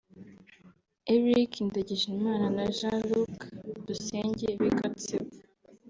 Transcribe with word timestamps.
Eric 1.15 1.51
Ndagijimana 1.67 2.45
na 2.55 2.65
Jean 2.77 2.99
Luc 3.09 3.39
Dusenge 3.85 4.47
b’i 4.59 4.71
Gatsibo 4.79 5.31